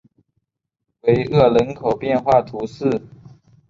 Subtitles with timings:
[1.01, 3.03] 维厄人口变化图示